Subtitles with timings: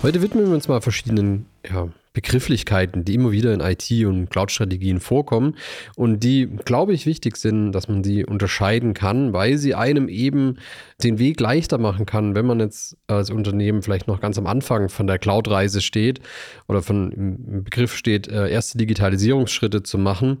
[0.00, 5.00] Heute widmen wir uns mal verschiedenen ja, Begrifflichkeiten, die immer wieder in IT- und Cloud-Strategien
[5.00, 5.56] vorkommen
[5.96, 10.58] und die, glaube ich, wichtig sind, dass man sie unterscheiden kann, weil sie einem eben
[11.02, 14.88] den Weg leichter machen kann, wenn man jetzt als Unternehmen vielleicht noch ganz am Anfang
[14.88, 16.20] von der Cloud-Reise steht
[16.68, 20.38] oder von im Begriff steht, äh, erste Digitalisierungsschritte zu machen.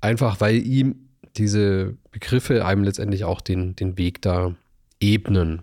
[0.00, 0.96] Einfach weil ihm
[1.36, 4.56] diese Begriffe einem letztendlich auch den, den Weg da
[4.98, 5.62] ebnen.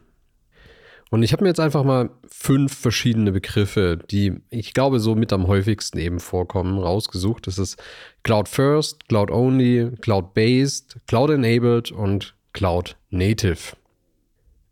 [1.09, 5.31] Und ich habe mir jetzt einfach mal fünf verschiedene Begriffe, die ich glaube so mit
[5.31, 7.47] am häufigsten eben vorkommen, rausgesucht.
[7.47, 7.81] Das ist
[8.23, 13.75] Cloud First, Cloud Only, Cloud Based, Cloud Enabled und Cloud Native.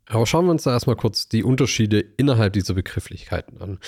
[0.07, 3.79] Aber schauen wir uns da erstmal kurz die Unterschiede innerhalb dieser Begrifflichkeiten an.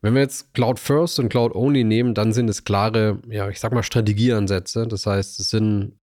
[0.00, 3.60] Wenn wir jetzt Cloud First und Cloud Only nehmen, dann sind es klare, ja, ich
[3.60, 4.86] sag mal Strategieansätze.
[4.86, 5.97] Das heißt, es sind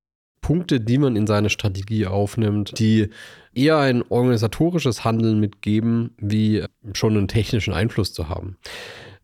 [0.46, 3.10] Punkte, die man in seine Strategie aufnimmt, die
[3.56, 8.56] eher ein organisatorisches Handeln mitgeben, wie schon einen technischen Einfluss zu haben.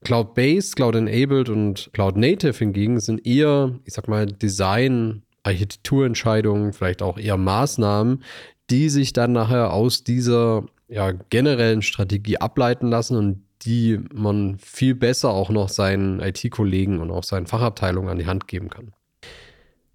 [0.03, 7.37] Cloud-based, Cloud-enabled und Cloud-native hingegen sind eher, ich sag mal, Design, Architekturentscheidungen, vielleicht auch eher
[7.37, 8.23] Maßnahmen,
[8.71, 14.95] die sich dann nachher aus dieser ja, generellen Strategie ableiten lassen und die man viel
[14.95, 18.93] besser auch noch seinen IT-Kollegen und auch seinen Fachabteilungen an die Hand geben kann.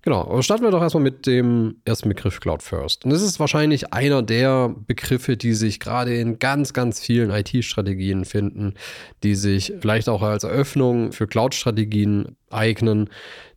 [0.06, 3.04] Genau, aber starten wir doch erstmal mit dem ersten Begriff Cloud First.
[3.04, 8.24] Und das ist wahrscheinlich einer der Begriffe, die sich gerade in ganz, ganz vielen IT-Strategien
[8.24, 8.74] finden,
[9.24, 13.10] die sich vielleicht auch als Eröffnung für Cloud-Strategien eignen,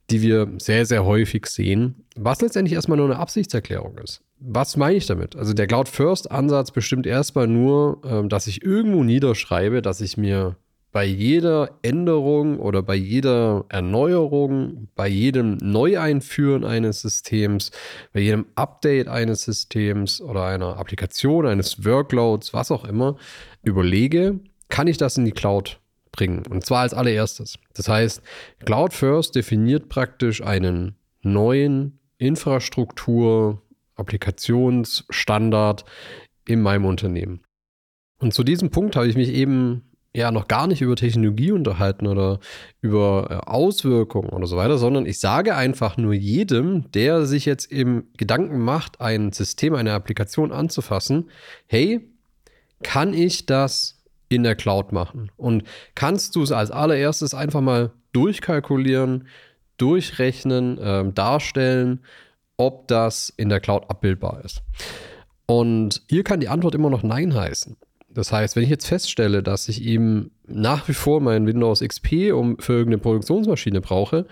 [0.09, 4.23] die wir sehr, sehr häufig sehen, was letztendlich erstmal nur eine Absichtserklärung ist.
[4.39, 5.36] Was meine ich damit?
[5.36, 10.17] Also der Cloud First Ansatz bestimmt erstmal nur, ähm, dass ich irgendwo niederschreibe, dass ich
[10.17, 10.55] mir
[10.92, 17.72] bei jeder Änderung oder bei jeder Erneuerung, bei jedem Neueinführen eines Systems,
[18.11, 23.17] bei jedem Update eines Systems oder einer Applikation, eines Workloads, was auch immer,
[23.61, 24.39] überlege,
[24.70, 25.80] kann ich das in die Cloud
[26.11, 26.44] bringen?
[26.49, 27.60] Und zwar als allererstes.
[27.76, 28.22] Das heißt,
[28.66, 33.61] Cloud First definiert praktisch einen neuen Infrastruktur,
[33.95, 35.86] Applikationsstandard
[36.48, 37.42] in meinem Unternehmen.
[38.20, 42.08] Und zu diesem Punkt habe ich mich eben ja noch gar nicht über Technologie unterhalten
[42.08, 42.39] oder
[42.81, 47.71] über äh, Auswirkungen oder so weiter, sondern ich sage einfach nur jedem, der sich jetzt
[47.71, 51.30] im Gedanken macht, ein System, eine Applikation anzufassen,
[51.67, 52.09] hey,
[52.81, 55.31] kann ich das in der Cloud machen?
[55.37, 55.64] Und
[55.95, 59.27] kannst du es als allererstes einfach mal durchkalkulieren,
[59.77, 62.03] durchrechnen, äh, darstellen,
[62.58, 64.64] ob das in der Cloud abbildbar ist?
[65.45, 67.77] Und hier kann die Antwort immer noch Nein heißen.
[68.19, 72.33] Das heißt, wenn ich jetzt feststelle, dass ich eben nach wie vor mein Windows XP
[72.33, 74.25] um, für irgendeine Produktionsmaschine brauche,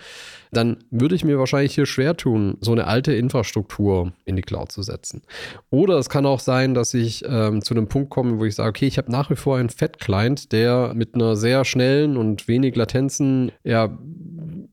[0.51, 4.73] dann würde ich mir wahrscheinlich hier schwer tun, so eine alte Infrastruktur in die Cloud
[4.73, 5.21] zu setzen.
[5.69, 8.71] Oder es kann auch sein, dass ich ähm, zu einem Punkt komme, wo ich sage,
[8.71, 12.75] okay, ich habe nach wie vor einen Fat-Client, der mit einer sehr schnellen und wenig
[12.75, 13.97] Latenzen ja,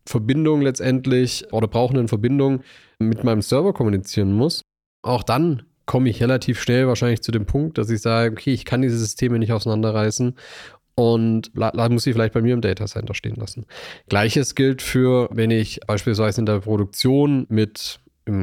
[0.06, 2.64] Verbindung letztendlich oder brauchenden Verbindung
[2.98, 4.62] mit meinem Server kommunizieren muss.
[5.02, 8.64] Auch dann komme ich relativ schnell wahrscheinlich zu dem Punkt, dass ich sage, okay, ich
[8.64, 10.34] kann diese Systeme nicht auseinanderreißen
[10.94, 13.66] und muss sie vielleicht bei mir im Datacenter stehen lassen.
[14.08, 18.00] Gleiches gilt für, wenn ich beispielsweise in der Produktion mit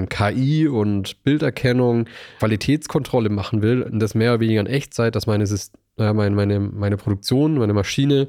[0.10, 2.06] KI und Bilderkennung
[2.40, 5.46] Qualitätskontrolle machen will und das mehr oder weniger in Echtzeit, dass meine,
[5.98, 8.28] meine, meine, meine Produktion, meine Maschine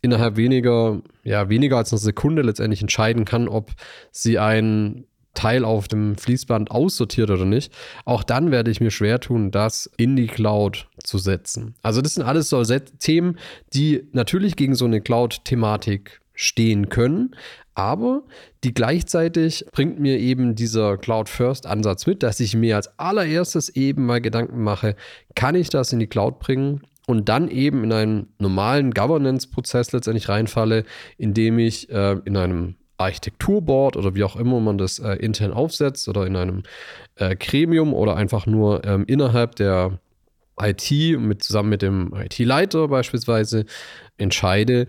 [0.00, 3.70] innerhalb weniger, ja, weniger als eine Sekunde letztendlich entscheiden kann, ob
[4.10, 7.72] sie ein Teil auf dem Fließband aussortiert oder nicht,
[8.04, 11.74] auch dann werde ich mir schwer tun, das in die Cloud zu setzen.
[11.82, 13.38] Also das sind alles so Themen,
[13.72, 17.34] die natürlich gegen so eine Cloud-Thematik stehen können,
[17.74, 18.22] aber
[18.64, 24.20] die gleichzeitig bringt mir eben dieser Cloud-First-Ansatz mit, dass ich mir als allererstes eben mal
[24.20, 24.96] Gedanken mache,
[25.34, 26.82] kann ich das in die Cloud bringen?
[27.08, 30.84] Und dann eben in einen normalen Governance-Prozess letztendlich reinfalle,
[31.18, 36.08] indem ich äh, in einem Architekturboard oder wie auch immer man das äh, intern aufsetzt
[36.08, 36.62] oder in einem
[37.16, 39.98] äh, Gremium oder einfach nur ähm, innerhalb der
[40.60, 43.64] IT mit, zusammen mit dem IT-Leiter beispielsweise
[44.18, 44.86] entscheide,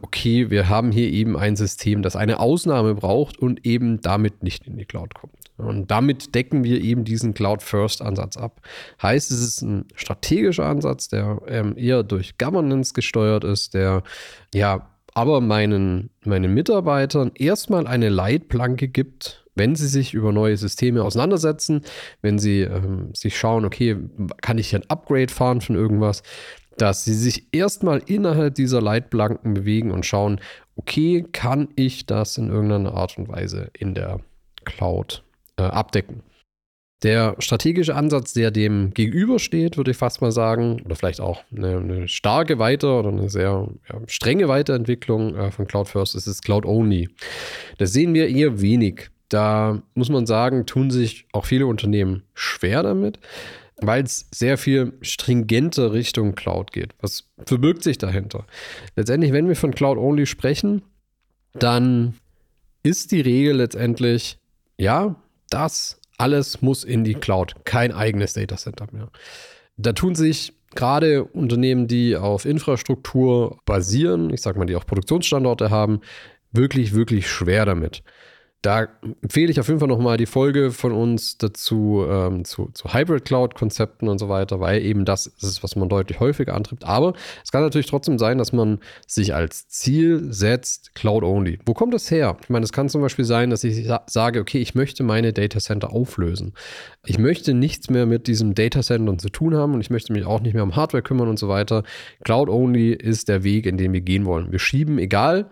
[0.00, 4.66] okay, wir haben hier eben ein System, das eine Ausnahme braucht und eben damit nicht
[4.66, 5.34] in die Cloud kommt.
[5.58, 8.60] Und damit decken wir eben diesen Cloud-First-Ansatz ab.
[9.00, 14.02] Heißt, es ist ein strategischer Ansatz, der ähm, eher durch Governance gesteuert ist, der
[14.54, 21.04] ja aber meinen, meinen Mitarbeitern erstmal eine Leitplanke gibt, wenn sie sich über neue Systeme
[21.04, 21.82] auseinandersetzen,
[22.22, 23.96] wenn sie ähm, sich schauen, okay,
[24.40, 26.22] kann ich hier ein Upgrade fahren von irgendwas,
[26.78, 30.40] dass sie sich erstmal innerhalb dieser Leitplanken bewegen und schauen,
[30.76, 34.20] okay, kann ich das in irgendeiner Art und Weise in der
[34.64, 35.22] Cloud
[35.58, 36.22] äh, abdecken.
[37.02, 41.78] Der strategische Ansatz, der dem gegenübersteht, würde ich fast mal sagen, oder vielleicht auch eine,
[41.78, 46.42] eine starke Weiter- oder eine sehr ja, strenge Weiterentwicklung äh, von Cloud First, ist es
[46.42, 47.08] Cloud Only.
[47.78, 49.10] Das sehen wir eher wenig.
[49.28, 53.18] Da muss man sagen, tun sich auch viele Unternehmen schwer damit,
[53.80, 56.94] weil es sehr viel stringenter Richtung Cloud geht.
[57.00, 58.46] Was verbirgt sich dahinter?
[58.94, 60.82] Letztendlich, wenn wir von Cloud Only sprechen,
[61.54, 62.14] dann
[62.82, 64.38] ist die Regel letztendlich,
[64.78, 65.16] ja,
[65.50, 69.08] das alles muss in die Cloud, kein eigenes Datacenter mehr.
[69.76, 75.70] Da tun sich gerade Unternehmen, die auf Infrastruktur basieren, ich sage mal, die auch Produktionsstandorte
[75.70, 76.00] haben,
[76.52, 78.04] wirklich, wirklich schwer damit.
[78.62, 78.86] Da
[79.22, 83.24] empfehle ich auf jeden Fall nochmal die Folge von uns dazu, ähm, zu, zu Hybrid
[83.24, 86.84] Cloud-Konzepten und so weiter, weil eben das ist, was man deutlich häufiger antrifft.
[86.84, 91.58] Aber es kann natürlich trotzdem sein, dass man sich als Ziel setzt, Cloud-Only.
[91.66, 92.36] Wo kommt das her?
[92.40, 95.58] Ich meine, es kann zum Beispiel sein, dass ich sage, okay, ich möchte meine Data
[95.58, 96.52] Center auflösen.
[97.04, 100.24] Ich möchte nichts mehr mit diesem Data Center zu tun haben und ich möchte mich
[100.24, 101.82] auch nicht mehr um Hardware kümmern und so weiter.
[102.22, 104.52] Cloud-Only ist der Weg, in den wir gehen wollen.
[104.52, 105.50] Wir schieben, egal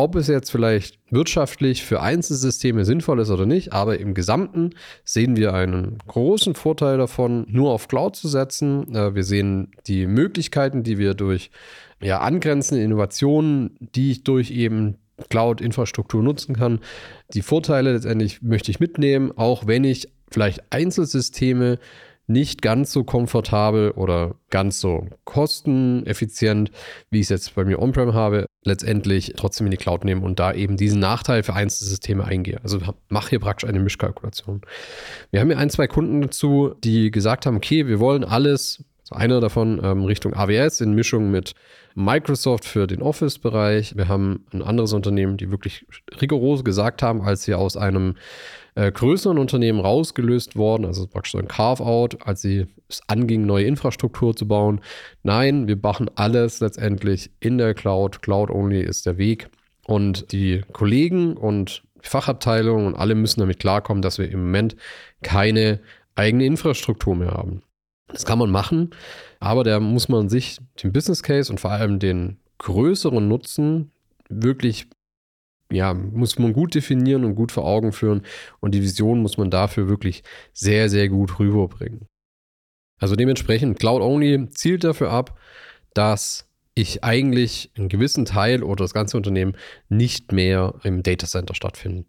[0.00, 4.70] ob es jetzt vielleicht wirtschaftlich für Einzelsysteme sinnvoll ist oder nicht, aber im Gesamten
[5.04, 8.94] sehen wir einen großen Vorteil davon, nur auf Cloud zu setzen.
[8.94, 11.50] Äh, wir sehen die Möglichkeiten, die wir durch
[12.02, 14.96] ja, angrenzende Innovationen, die ich durch eben
[15.28, 16.80] Cloud-Infrastruktur nutzen kann.
[17.34, 21.78] Die Vorteile letztendlich möchte ich mitnehmen, auch wenn ich vielleicht Einzelsysteme
[22.30, 26.70] nicht ganz so komfortabel oder ganz so kosteneffizient,
[27.10, 30.38] wie ich es jetzt bei mir on-prem habe, letztendlich trotzdem in die Cloud nehmen und
[30.38, 32.60] da eben diesen Nachteil für einzelne Systeme eingehe.
[32.62, 34.62] Also mache hier praktisch eine Mischkalkulation.
[35.30, 39.20] Wir haben hier ein, zwei Kunden dazu, die gesagt haben, okay, wir wollen alles, also
[39.20, 41.54] einer davon ähm, Richtung AWS in Mischung mit
[41.94, 43.96] Microsoft für den Office-Bereich.
[43.96, 45.86] Wir haben ein anderes Unternehmen, die wirklich
[46.20, 48.14] rigoros gesagt haben, als sie aus einem
[48.76, 53.64] äh, größeren Unternehmen rausgelöst worden, also praktisch so ein Carve-out, als sie es anging, neue
[53.64, 54.80] Infrastruktur zu bauen.
[55.22, 58.22] Nein, wir machen alles letztendlich in der Cloud.
[58.22, 59.50] Cloud-only ist der Weg.
[59.84, 64.76] Und die Kollegen und Fachabteilungen und alle müssen damit klarkommen, dass wir im Moment
[65.22, 65.80] keine
[66.14, 67.62] eigene Infrastruktur mehr haben.
[68.12, 68.90] Das kann man machen,
[69.38, 73.92] aber da muss man sich den Business Case und vor allem den größeren Nutzen
[74.28, 74.88] wirklich
[75.72, 78.22] ja, muss man gut definieren und gut vor Augen führen.
[78.60, 80.22] Und die Vision muss man dafür wirklich
[80.52, 82.06] sehr, sehr gut rüberbringen.
[82.98, 85.38] Also dementsprechend, Cloud Only zielt dafür ab,
[85.94, 86.49] dass
[86.80, 89.54] ich eigentlich einen gewissen Teil oder das ganze Unternehmen
[89.88, 92.06] nicht mehr im Data Center stattfinden.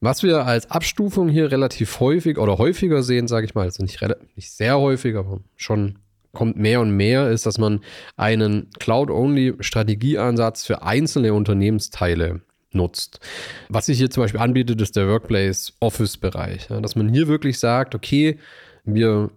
[0.00, 4.00] Was wir als Abstufung hier relativ häufig oder häufiger sehen, sage ich mal, also nicht,
[4.36, 5.98] nicht sehr häufig, aber schon
[6.32, 7.80] kommt mehr und mehr, ist, dass man
[8.16, 12.42] einen Cloud-Only-Strategieansatz für einzelne Unternehmensteile
[12.72, 13.20] nutzt.
[13.68, 16.68] Was sich hier zum Beispiel anbietet, ist der Workplace Office-Bereich.
[16.68, 18.38] Ja, dass man hier wirklich sagt, okay,
[18.84, 19.30] wir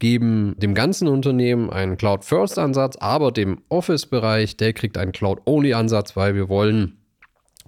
[0.00, 6.48] geben dem ganzen Unternehmen einen Cloud-First-Ansatz, aber dem Office-Bereich, der kriegt einen Cloud-Only-Ansatz, weil wir
[6.48, 6.98] wollen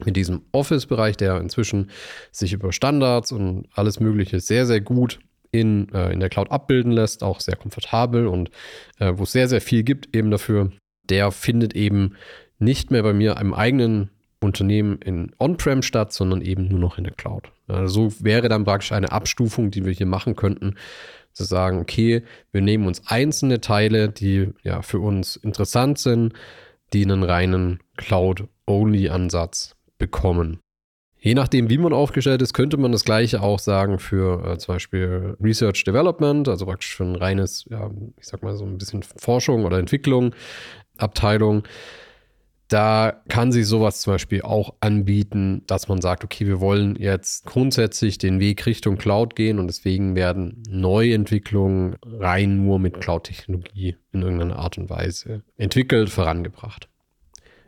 [0.05, 1.90] mit diesem Office-Bereich, der inzwischen
[2.33, 5.21] sich über Standards und alles Mögliche sehr, sehr gut
[5.52, 8.50] in, äh, in der Cloud abbilden lässt, auch sehr komfortabel und
[8.99, 10.73] äh, wo es sehr, sehr viel gibt eben dafür,
[11.09, 12.16] der findet eben
[12.59, 17.04] nicht mehr bei mir im eigenen Unternehmen in On-Prem statt, sondern eben nur noch in
[17.04, 17.52] der Cloud.
[17.68, 20.75] Also so wäre dann praktisch eine Abstufung, die wir hier machen könnten,
[21.32, 22.22] zu sagen, okay,
[22.52, 26.34] wir nehmen uns einzelne Teile, die ja für uns interessant sind,
[26.92, 30.60] die einen reinen Cloud-Only-Ansatz bekommen.
[31.18, 34.74] Je nachdem, wie man aufgestellt ist, könnte man das gleiche auch sagen für äh, zum
[34.74, 39.04] Beispiel Research Development, also praktisch für ein reines, ja, ich sag mal so ein bisschen
[39.04, 40.34] Forschung oder Entwicklung,
[40.98, 41.62] Abteilung.
[42.73, 47.45] Da kann sich sowas zum Beispiel auch anbieten, dass man sagt, okay, wir wollen jetzt
[47.45, 54.23] grundsätzlich den Weg Richtung Cloud gehen und deswegen werden Neuentwicklungen rein nur mit Cloud-Technologie in
[54.23, 56.88] irgendeiner Art und Weise entwickelt, vorangebracht.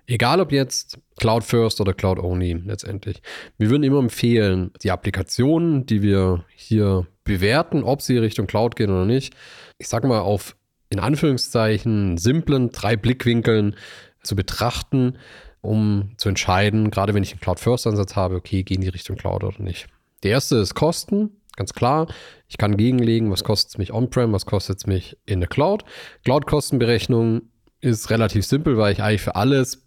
[0.06, 3.20] Egal ob jetzt Cloud First oder Cloud Only letztendlich.
[3.58, 8.90] Wir würden immer empfehlen, die Applikationen, die wir hier bewerten, ob sie Richtung Cloud gehen
[8.90, 9.34] oder nicht,
[9.76, 10.56] ich sage mal auf
[10.88, 13.74] in Anführungszeichen simplen drei Blickwinkeln
[14.24, 15.18] zu betrachten,
[15.60, 19.62] um zu entscheiden, gerade wenn ich einen Cloud-First-Ansatz habe, okay, gehen die Richtung Cloud oder
[19.62, 19.86] nicht.
[20.22, 22.08] Der erste ist Kosten, ganz klar.
[22.48, 25.84] Ich kann gegenlegen, was kostet es mich on-prem, was kostet es mich in der Cloud.
[26.24, 27.42] Cloud-Kostenberechnung
[27.80, 29.86] ist relativ simpel, weil ich eigentlich für alles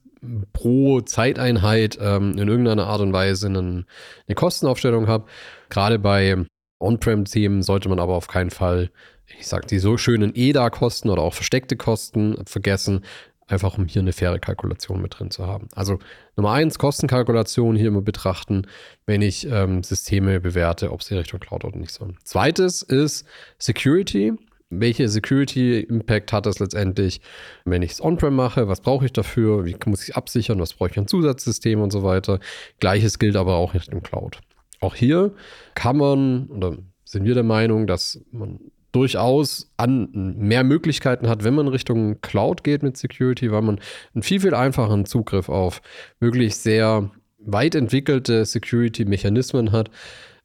[0.53, 3.85] pro Zeiteinheit ähm, in irgendeiner Art und Weise einen,
[4.27, 5.25] eine Kostenaufstellung habe.
[5.69, 6.45] Gerade bei
[6.79, 8.91] On-Prem-Themen sollte man aber auf keinen Fall,
[9.39, 13.03] ich sag, die so schönen EDA-Kosten oder auch versteckte Kosten vergessen,
[13.47, 15.69] einfach um hier eine faire Kalkulation mit drin zu haben.
[15.73, 15.99] Also
[16.35, 18.67] Nummer eins, Kostenkalkulation hier immer betrachten,
[19.05, 22.17] wenn ich ähm, Systeme bewerte, ob sie Richtung Cloud oder nicht sollen.
[22.23, 23.25] Zweites ist
[23.57, 24.33] Security.
[24.69, 27.21] Welche Security-Impact hat das letztendlich,
[27.63, 28.67] wenn ich es on-prem mache?
[28.67, 29.65] Was brauche ich dafür?
[29.65, 30.59] Wie muss ich absichern?
[30.59, 32.41] Was brauche ich an Zusatzsystemen und so weiter?
[32.81, 34.41] Gleiches gilt aber auch im Cloud.
[34.81, 35.33] Auch hier
[35.73, 38.59] kann man, oder sind wir der Meinung, dass man
[38.97, 43.79] durchaus an mehr Möglichkeiten hat, wenn man Richtung Cloud geht mit Security, weil man
[44.15, 45.83] einen viel, viel einfacheren Zugriff auf
[46.19, 49.91] wirklich sehr weit entwickelte Security-Mechanismen hat,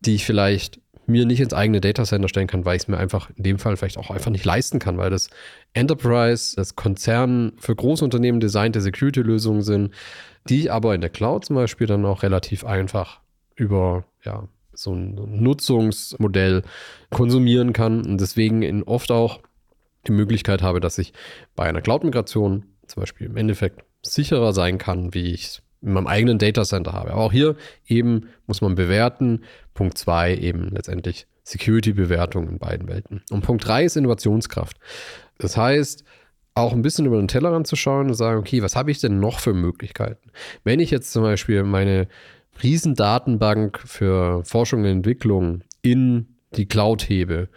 [0.00, 3.30] die ich vielleicht mir nicht ins eigene Datacenter stellen kann, weil ich es mir einfach
[3.36, 5.30] in dem Fall vielleicht auch einfach nicht leisten kann, weil das
[5.72, 9.94] Enterprise, das Konzern für Großunternehmen designte Security-Lösungen sind,
[10.50, 13.20] die ich aber in der Cloud zum Beispiel dann auch relativ einfach
[13.56, 16.62] über ja, so ein Nutzungsmodell
[17.10, 19.40] konsumieren kann und deswegen oft auch
[20.06, 21.12] die Möglichkeit habe, dass ich
[21.54, 26.06] bei einer Cloud-Migration zum Beispiel im Endeffekt sicherer sein kann, wie ich es in meinem
[26.06, 27.12] eigenen Datacenter habe.
[27.12, 29.42] Aber auch hier eben muss man bewerten.
[29.74, 33.22] Punkt zwei eben letztendlich Security-Bewertung in beiden Welten.
[33.30, 34.76] Und Punkt drei ist Innovationskraft.
[35.38, 36.04] Das heißt,
[36.54, 39.18] auch ein bisschen über den Tellerrand zu schauen und sagen, okay, was habe ich denn
[39.18, 40.30] noch für Möglichkeiten?
[40.64, 42.08] Wenn ich jetzt zum Beispiel meine
[42.62, 47.48] Riesendatenbank für Forschung und Entwicklung in die Cloud hebe,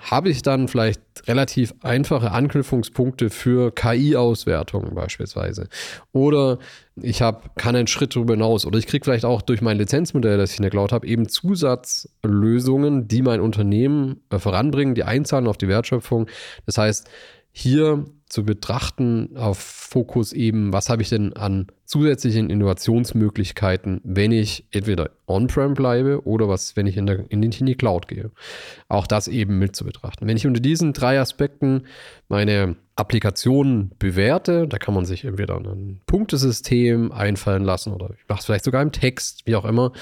[0.00, 5.68] habe ich dann vielleicht relativ einfache Anknüpfungspunkte für KI-Auswertungen beispielsweise.
[6.12, 6.58] Oder
[6.96, 8.64] ich habe, kann einen Schritt darüber hinaus.
[8.64, 11.28] Oder ich kriege vielleicht auch durch mein Lizenzmodell, das ich in der Cloud habe, eben
[11.28, 16.28] Zusatzlösungen, die mein Unternehmen äh, voranbringen, die einzahlen auf die Wertschöpfung.
[16.66, 17.08] Das heißt,
[17.52, 24.64] hier zu betrachten auf Fokus eben, was habe ich denn an zusätzlichen Innovationsmöglichkeiten, wenn ich
[24.70, 28.30] entweder on-prem bleibe oder was, wenn ich in, der, in, die Cloud gehe.
[28.88, 30.28] Auch das eben mit zu betrachten.
[30.28, 31.86] Wenn ich unter diesen drei Aspekten
[32.28, 38.38] meine Applikationen bewerte, da kann man sich entweder ein Punktesystem einfallen lassen oder ich mache
[38.38, 39.92] es vielleicht sogar im Text, wie auch immer.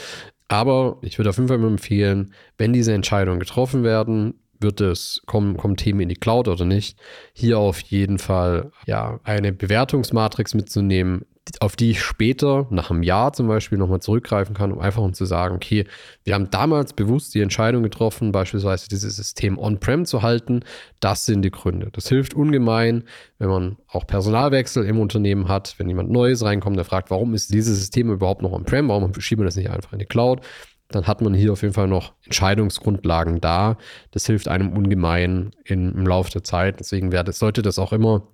[0.48, 5.56] Aber ich würde auf jeden Fall empfehlen, wenn diese Entscheidungen getroffen werden, wird es, kommen,
[5.56, 6.98] kommen Themen in die Cloud oder nicht,
[7.32, 11.24] hier auf jeden Fall ja eine Bewertungsmatrix mitzunehmen,
[11.60, 15.14] auf die ich später, nach einem Jahr zum Beispiel, nochmal zurückgreifen kann, um einfach um
[15.14, 15.86] zu sagen, okay,
[16.24, 20.60] wir haben damals bewusst die Entscheidung getroffen, beispielsweise dieses System on-prem zu halten.
[21.00, 21.88] Das sind die Gründe.
[21.92, 23.04] Das hilft ungemein,
[23.38, 27.52] wenn man auch Personalwechsel im Unternehmen hat, wenn jemand Neues reinkommt, der fragt, warum ist
[27.52, 30.42] dieses System überhaupt noch on-prem, warum schieben wir das nicht einfach in die Cloud?
[30.88, 33.76] Dann hat man hier auf jeden Fall noch Entscheidungsgrundlagen da.
[34.10, 36.80] Das hilft einem ungemein in, im Laufe der Zeit.
[36.80, 38.26] Deswegen wäre das, sollte das auch immer,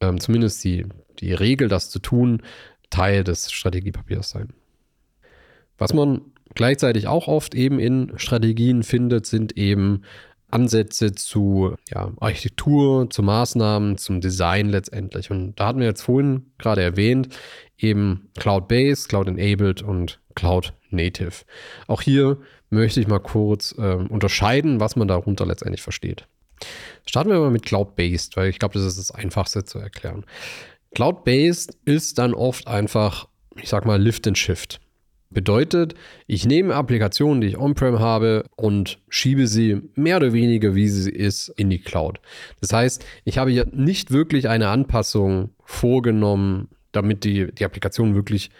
[0.00, 0.86] ähm, zumindest die,
[1.20, 2.42] die Regel, das zu tun,
[2.90, 4.52] Teil des Strategiepapiers sein.
[5.78, 6.20] Was man
[6.54, 10.02] gleichzeitig auch oft eben in Strategien findet, sind eben
[10.50, 15.30] Ansätze zu ja, Architektur, zu Maßnahmen, zum Design letztendlich.
[15.30, 17.30] Und da hatten wir jetzt vorhin gerade erwähnt,
[17.78, 20.20] eben Cloud-Based, Cloud-Enabled und
[20.92, 21.44] Cloud-Native.
[21.86, 22.38] Auch hier
[22.70, 26.26] möchte ich mal kurz äh, unterscheiden, was man darunter letztendlich versteht.
[27.06, 30.24] Starten wir mal mit Cloud-Based, weil ich glaube, das ist das Einfachste zu erklären.
[30.94, 34.80] Cloud-Based ist dann oft einfach, ich sag mal, Lift and Shift.
[35.30, 35.94] Bedeutet,
[36.26, 41.10] ich nehme Applikationen, die ich on-prem habe und schiebe sie mehr oder weniger, wie sie
[41.10, 42.20] ist, in die Cloud.
[42.60, 48.50] Das heißt, ich habe hier nicht wirklich eine Anpassung vorgenommen, damit die, die Applikation wirklich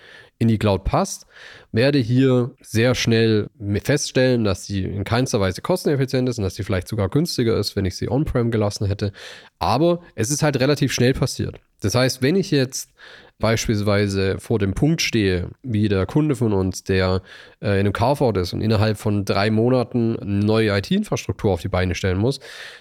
[0.42, 1.26] in die Cloud passt,
[1.70, 3.48] werde hier sehr schnell
[3.82, 7.76] feststellen, dass sie in keinster Weise kosteneffizient ist und dass sie vielleicht sogar günstiger ist,
[7.76, 9.12] wenn ich sie on-prem gelassen hätte.
[9.60, 11.60] Aber es ist halt relativ schnell passiert.
[11.80, 12.90] Das heißt, wenn ich jetzt
[13.38, 17.22] beispielsweise vor dem Punkt stehe, wie der Kunde von uns, der
[17.60, 21.68] äh, in einem Carve-out ist und innerhalb von drei Monaten eine neue IT-Infrastruktur auf die
[21.68, 22.40] Beine stellen muss,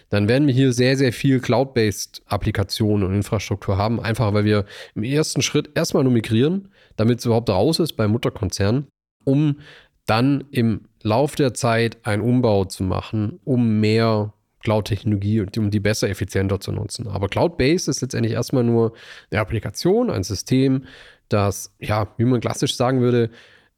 [0.09, 4.65] dann werden wir hier sehr, sehr viel Cloud-based Applikationen und Infrastruktur haben, einfach weil wir
[4.95, 8.87] im ersten Schritt erstmal nur migrieren, damit es überhaupt raus ist beim Mutterkonzern,
[9.23, 9.57] um
[10.05, 16.09] dann im Lauf der Zeit einen Umbau zu machen, um mehr Cloud-Technologie, um die besser,
[16.09, 17.07] effizienter zu nutzen.
[17.07, 18.93] Aber Cloud-Based ist letztendlich erstmal nur
[19.29, 20.85] eine Applikation, ein System,
[21.29, 23.29] das, ja, wie man klassisch sagen würde,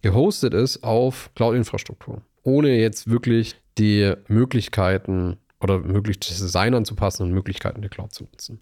[0.02, 2.22] gehostet ist auf Cloud-Infrastruktur.
[2.44, 8.26] Ohne jetzt wirklich die Möglichkeiten oder möglich das Design anzupassen und Möglichkeiten der Cloud zu
[8.26, 8.60] nutzen.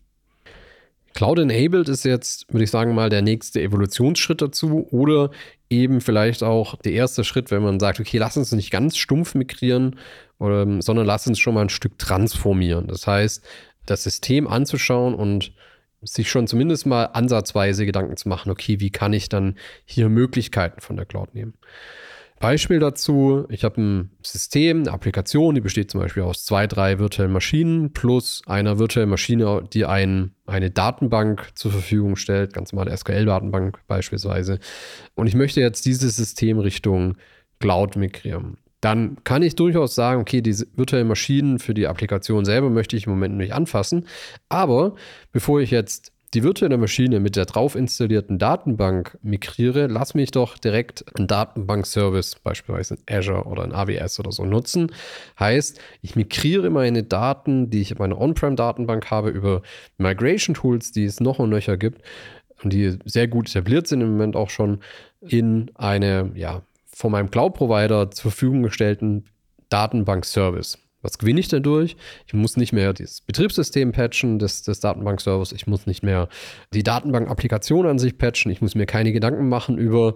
[1.13, 5.31] Cloud-enabled ist jetzt, würde ich sagen, mal der nächste Evolutionsschritt dazu oder
[5.69, 9.35] eben vielleicht auch der erste Schritt, wenn man sagt, okay, lass uns nicht ganz stumpf
[9.35, 9.97] migrieren,
[10.41, 12.88] oder, sondern lass uns schon mal ein Stück transformieren.
[12.88, 13.45] Das heißt,
[13.86, 15.53] das System anzuschauen und
[16.01, 19.55] sich schon zumindest mal ansatzweise Gedanken zu machen, okay, wie kann ich dann
[19.86, 21.53] hier Möglichkeiten von der Cloud nehmen?
[22.39, 26.98] Beispiel dazu, ich habe ein System, eine Applikation, die besteht zum Beispiel aus zwei, drei
[26.98, 32.98] virtuellen Maschinen plus einer virtuellen Maschine, die ein, eine Datenbank zur Verfügung stellt, ganz normale
[32.98, 34.57] SQL-Datenbank beispielsweise.
[35.13, 37.15] Und ich möchte jetzt dieses System Richtung
[37.60, 42.69] Cloud migrieren dann kann ich durchaus sagen, okay, diese virtuellen Maschinen für die Applikation selber
[42.69, 44.07] möchte ich im Moment nicht anfassen.
[44.50, 44.95] Aber
[45.31, 50.57] bevor ich jetzt die virtuelle Maschine mit der drauf installierten Datenbank migriere, lass mich doch
[50.57, 54.91] direkt einen Datenbankservice, beispielsweise in Azure oder in AWS oder so, nutzen.
[55.39, 59.61] Heißt, ich migriere meine Daten, die ich in meiner On-Prem-Datenbank habe, über
[59.97, 62.01] Migration-Tools, die es noch und nöcher gibt
[62.63, 64.79] und die sehr gut etabliert sind im Moment auch schon,
[65.19, 69.25] in eine ja, von meinem Cloud-Provider zur Verfügung gestellten
[69.69, 70.77] Datenbank-Service.
[71.01, 71.95] Was gewinne ich dadurch?
[72.27, 75.51] Ich muss nicht mehr das Betriebssystem patchen des, des Datenbank-Servers.
[75.51, 76.29] Ich muss nicht mehr
[76.74, 78.51] die Datenbank-Applikation an sich patchen.
[78.51, 80.15] Ich muss mir keine Gedanken machen über,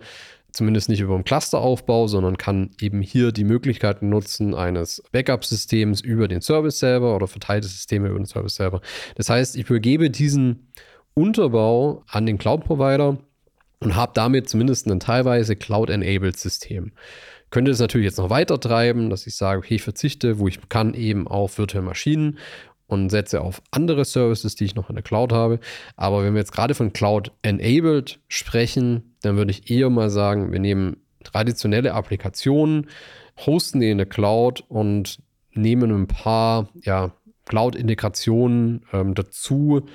[0.52, 6.28] zumindest nicht über den Clusteraufbau, sondern kann eben hier die Möglichkeiten nutzen eines Backup-Systems über
[6.28, 8.82] den Service selber oder verteilte Systeme über den Service selber.
[9.16, 10.72] Das heißt, ich übergebe diesen
[11.16, 13.18] Unterbau an den Cloud-Provider
[13.86, 16.92] und habe damit zumindest ein teilweise Cloud-enabled System.
[17.52, 20.68] Könnte es natürlich jetzt noch weiter treiben, dass ich sage, okay, ich verzichte, wo ich
[20.68, 22.40] kann, eben auf virtuelle Maschinen
[22.88, 25.60] und setze auf andere Services, die ich noch in der Cloud habe.
[25.96, 30.60] Aber wenn wir jetzt gerade von Cloud-enabled sprechen, dann würde ich eher mal sagen, wir
[30.60, 32.88] nehmen traditionelle Applikationen,
[33.46, 35.20] hosten die in der Cloud und
[35.54, 37.12] nehmen ein paar ja,
[37.46, 39.86] Cloud-Integrationen ähm, dazu,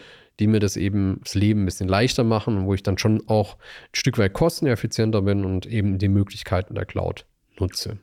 [0.41, 3.23] die mir das eben das Leben ein bisschen leichter machen und wo ich dann schon
[3.29, 7.27] auch ein Stück weit kosteneffizienter bin und eben die Möglichkeiten der Cloud
[7.59, 7.99] nutze.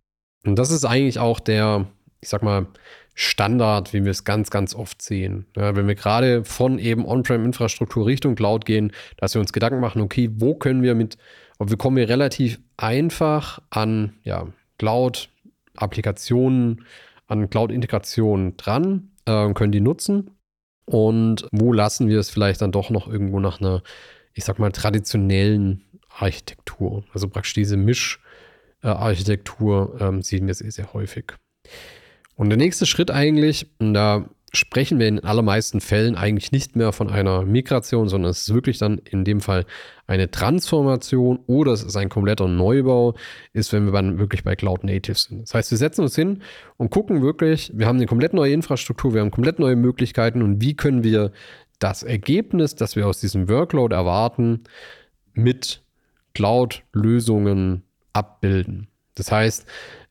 [0.46, 1.88] Und das ist eigentlich auch der,
[2.22, 2.67] ich sag mal,
[3.15, 5.48] Standard, wie wir es ganz, ganz oft sehen.
[5.58, 10.03] Ja, wenn wir gerade von eben On-Prem-Infrastruktur Richtung Cloud gehen, dass wir uns Gedanken machen,
[10.03, 11.17] okay, wo können wir mit,
[11.58, 14.46] ob wir kommen wir relativ einfach an ja,
[14.77, 16.85] Cloud-Applikationen,
[17.25, 20.36] an Cloud-Integrationen dran äh, können die nutzen.
[20.89, 23.83] Und wo lassen wir es vielleicht dann doch noch irgendwo nach einer,
[24.33, 27.03] ich sag mal, traditionellen Architektur?
[27.13, 31.33] Also praktisch diese Mischarchitektur ähm, sehen wir sehr, sehr häufig.
[32.35, 36.94] Und der nächste Schritt eigentlich, und da sprechen wir in allermeisten Fällen eigentlich nicht mehr
[36.94, 39.66] von einer Migration, sondern es ist wirklich dann in dem Fall
[40.07, 43.16] eine Transformation oder es ist ein kompletter Neubau,
[43.53, 45.42] ist, wenn wir dann wirklich bei Cloud Native sind.
[45.42, 46.42] Das heißt, wir setzen uns hin
[46.77, 50.62] und gucken wirklich, wir haben eine komplett neue Infrastruktur, wir haben komplett neue Möglichkeiten und
[50.62, 51.31] wie können wir
[51.79, 54.64] das Ergebnis, das wir aus diesem Workload erwarten,
[55.33, 55.83] mit
[56.33, 57.83] Cloud-Lösungen
[58.14, 58.88] abbilden.
[59.16, 59.66] Das heißt,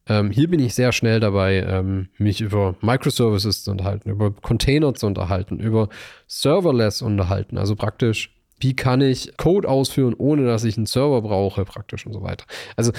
[0.08, 4.94] ähm, hier bin ich sehr schnell dabei, ähm, mich über Microservices zu unterhalten, über Container
[4.94, 5.88] zu unterhalten, über
[6.28, 7.58] Serverless unterhalten.
[7.58, 12.12] Also praktisch, wie kann ich Code ausführen, ohne dass ich einen Server brauche, praktisch und
[12.12, 12.44] so weiter.
[12.76, 12.92] Also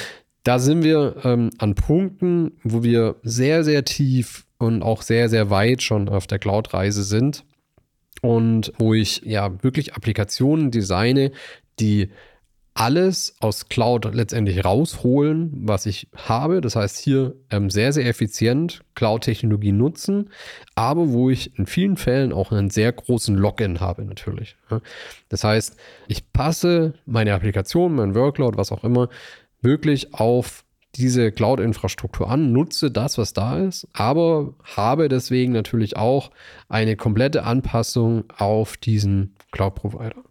[0.43, 5.49] da sind wir ähm, an Punkten, wo wir sehr, sehr tief und auch sehr, sehr
[5.49, 7.45] weit schon auf der Cloud-Reise sind
[8.21, 11.31] und wo ich ja wirklich Applikationen designe,
[11.79, 12.09] die
[12.77, 16.61] alles aus Cloud letztendlich rausholen, was ich habe.
[16.61, 20.29] Das heißt, hier ähm, sehr, sehr effizient Cloud-Technologie nutzen,
[20.75, 24.57] aber wo ich in vielen Fällen auch einen sehr großen Login habe natürlich.
[25.29, 25.75] Das heißt,
[26.07, 29.09] ich passe meine Applikation, mein Workload, was auch immer,
[29.61, 30.63] wirklich auf
[30.95, 36.29] diese Cloud-Infrastruktur an, nutze das, was da ist, aber habe deswegen natürlich auch
[36.69, 40.26] eine komplette Anpassung auf diesen Cloud-Provider.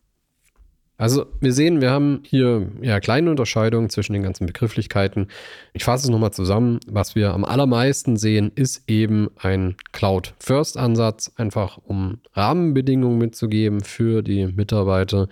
[0.99, 5.29] Also wir sehen, wir haben hier ja kleine Unterscheidungen zwischen den ganzen Begrifflichkeiten.
[5.75, 6.81] Ich fasse es nochmal zusammen.
[6.87, 14.47] Was wir am allermeisten sehen, ist eben ein Cloud-First-Ansatz, einfach um Rahmenbedingungen mitzugeben für die
[14.47, 15.29] Mitarbeiter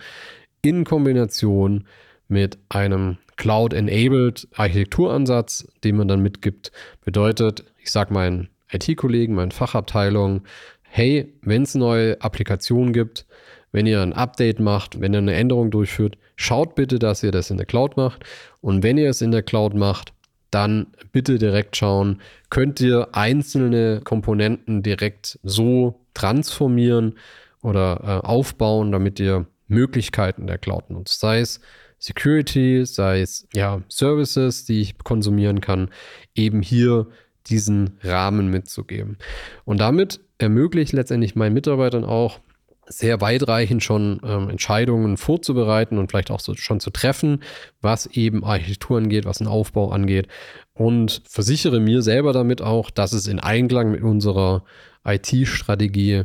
[0.60, 1.86] in Kombination
[2.28, 6.72] mit einem Cloud-Enabled Architekturansatz, den man dann mitgibt.
[7.04, 10.42] Bedeutet, ich sage meinen IT-Kollegen, meinen Fachabteilungen,
[10.82, 13.26] hey, wenn es neue Applikationen gibt,
[13.74, 17.50] wenn ihr ein Update macht, wenn ihr eine Änderung durchführt, schaut bitte, dass ihr das
[17.50, 18.22] in der Cloud macht.
[18.60, 20.12] Und wenn ihr es in der Cloud macht,
[20.52, 27.18] dann bitte direkt schauen, könnt ihr einzelne Komponenten direkt so transformieren
[27.62, 31.18] oder äh, aufbauen, damit ihr Möglichkeiten der Cloud nutzt.
[31.18, 31.60] Sei es
[31.98, 35.90] Security, sei es ja Services, die ich konsumieren kann,
[36.36, 37.08] eben hier
[37.48, 39.18] diesen Rahmen mitzugeben.
[39.64, 42.38] Und damit ermöglicht letztendlich meinen Mitarbeitern auch,
[42.86, 47.42] sehr weitreichend schon ähm, Entscheidungen vorzubereiten und vielleicht auch so schon zu treffen,
[47.80, 50.28] was eben Architektur angeht, was den Aufbau angeht.
[50.74, 54.64] Und versichere mir selber damit auch, dass es in Einklang mit unserer
[55.04, 56.24] IT-Strategie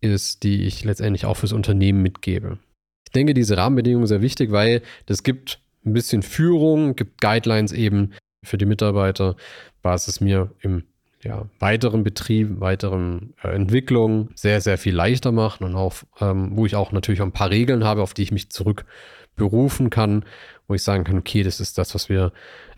[0.00, 2.58] ist, die ich letztendlich auch fürs Unternehmen mitgebe.
[3.06, 7.72] Ich denke, diese Rahmenbedingungen sind sehr wichtig, weil das gibt ein bisschen Führung, gibt Guidelines
[7.72, 8.12] eben
[8.44, 9.36] für die Mitarbeiter,
[9.82, 10.84] was es mir im
[11.22, 16.66] ja, weiteren Betrieb, weiteren äh, Entwicklung sehr, sehr viel leichter macht und auch, ähm, wo
[16.66, 20.24] ich auch natürlich auch ein paar Regeln habe, auf die ich mich zurückberufen kann,
[20.66, 22.32] wo ich sagen kann, okay, das ist das, was wir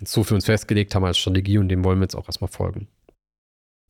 [0.05, 2.89] so für uns festgelegt haben als Strategie und dem wollen wir jetzt auch erstmal folgen.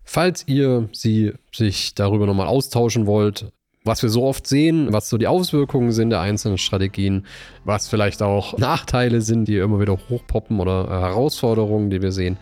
[0.04, 3.52] Falls ihr sie sich darüber nochmal austauschen wollt,
[3.84, 7.26] was wir so oft sehen, was so die Auswirkungen sind der einzelnen Strategien,
[7.64, 12.36] was vielleicht auch Nachteile sind, die immer wieder hochpoppen oder äh, Herausforderungen, die wir sehen.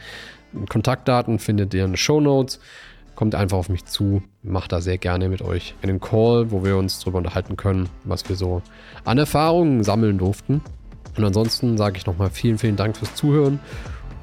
[0.69, 2.61] Kontaktdaten findet ihr in den Show Notes.
[3.15, 6.77] Kommt einfach auf mich zu, macht da sehr gerne mit euch einen Call, wo wir
[6.77, 8.63] uns darüber unterhalten können, was wir so
[9.05, 10.63] an Erfahrungen sammeln durften.
[11.17, 13.61] Und ansonsten sage ich nochmal vielen, vielen Dank fürs Zuhören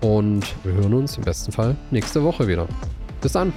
[0.01, 2.67] und wir hören uns im besten Fall nächste Woche wieder.
[3.21, 3.53] Bis dann!